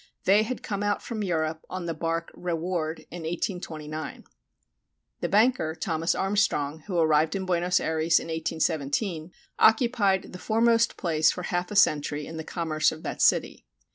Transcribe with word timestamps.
They 0.23 0.41
had 0.41 0.63
come 0.63 0.81
out 0.81 1.03
from 1.03 1.21
Europe 1.21 1.63
in 1.71 1.85
the 1.85 1.93
barque 1.93 2.31
Reward 2.33 3.01
in 3.11 3.21
1829. 3.21 4.23
The 5.19 5.29
banker, 5.29 5.75
Thomas 5.75 6.15
Armstrong, 6.15 6.79
who 6.87 6.97
arrived 6.97 7.35
in 7.35 7.45
Buenos 7.45 7.79
Ayres 7.79 8.19
in 8.19 8.25
1817, 8.29 9.31
occupied 9.59 10.33
the 10.33 10.39
foremost 10.39 10.97
place 10.97 11.29
for 11.31 11.43
half 11.43 11.69
a 11.69 11.75
century 11.75 12.25
in 12.25 12.37
the 12.37 12.43
commerce 12.43 12.91
of 12.91 13.03
that 13.03 13.21
city. 13.21 13.67